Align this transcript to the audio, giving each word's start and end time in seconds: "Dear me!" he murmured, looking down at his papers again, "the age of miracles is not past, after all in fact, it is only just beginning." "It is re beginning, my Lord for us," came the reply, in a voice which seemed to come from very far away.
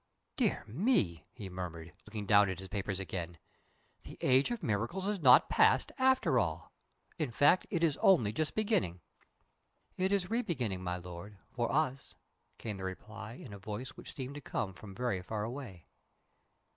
"Dear 0.35 0.65
me!" 0.67 1.27
he 1.31 1.47
murmured, 1.47 1.93
looking 2.07 2.25
down 2.25 2.49
at 2.49 2.57
his 2.57 2.69
papers 2.69 2.99
again, 2.99 3.37
"the 4.01 4.17
age 4.21 4.49
of 4.49 4.63
miracles 4.63 5.07
is 5.07 5.19
not 5.19 5.47
past, 5.47 5.91
after 5.99 6.39
all 6.39 6.71
in 7.19 7.29
fact, 7.29 7.67
it 7.69 7.83
is 7.83 7.97
only 7.97 8.33
just 8.33 8.55
beginning." 8.55 9.01
"It 9.97 10.11
is 10.11 10.27
re 10.31 10.41
beginning, 10.41 10.83
my 10.83 10.97
Lord 10.97 11.37
for 11.51 11.71
us," 11.71 12.15
came 12.57 12.77
the 12.77 12.83
reply, 12.83 13.33
in 13.33 13.53
a 13.53 13.59
voice 13.59 13.89
which 13.91 14.15
seemed 14.15 14.33
to 14.33 14.41
come 14.41 14.73
from 14.73 14.95
very 14.95 15.21
far 15.21 15.43
away. 15.43 15.85